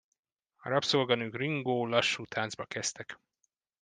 [0.55, 3.19] A rabszolganők ringó, lassú táncba kezdtek.